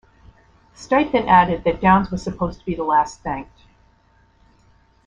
[0.75, 3.65] Stipe then added that Downs was supposed to be the last thanked.